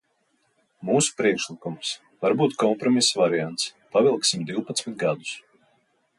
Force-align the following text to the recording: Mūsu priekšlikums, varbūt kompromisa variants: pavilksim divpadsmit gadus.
Mūsu 0.87 1.11
priekšlikums, 1.19 1.91
varbūt 2.27 2.57
kompromisa 2.65 3.23
variants: 3.23 3.69
pavilksim 3.99 4.49
divpadsmit 4.51 4.99
gadus. 5.07 5.37